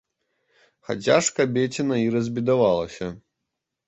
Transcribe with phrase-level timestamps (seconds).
[0.87, 3.11] Хаця ж кабеціна і разбедавалася.